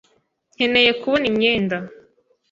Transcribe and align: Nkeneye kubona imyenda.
Nkeneye 0.55 0.91
kubona 1.01 1.25
imyenda. 1.31 1.77